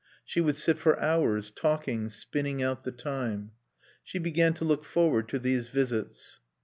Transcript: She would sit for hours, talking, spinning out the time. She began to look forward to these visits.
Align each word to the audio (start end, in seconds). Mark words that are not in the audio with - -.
She 0.25 0.41
would 0.41 0.55
sit 0.55 0.79
for 0.79 0.99
hours, 0.99 1.51
talking, 1.51 2.09
spinning 2.09 2.63
out 2.63 2.85
the 2.85 2.91
time. 2.91 3.51
She 4.03 4.17
began 4.17 4.55
to 4.55 4.65
look 4.65 4.83
forward 4.83 5.29
to 5.29 5.37
these 5.37 5.67
visits. 5.67 6.39